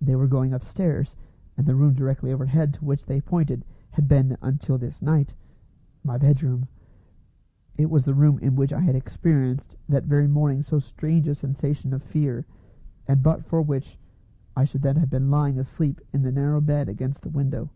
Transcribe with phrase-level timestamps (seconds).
[0.00, 1.16] They were going upstairs,
[1.56, 5.34] and the room directly overhead to which they pointed had been until this night
[6.04, 6.68] my bedroom.
[7.76, 11.34] It was the room in which I had experienced that very morning so strange a
[11.34, 12.46] sensation of fear,
[13.08, 13.98] and but for which
[14.54, 17.70] I should then have been lying asleep in the narrow bed against the window.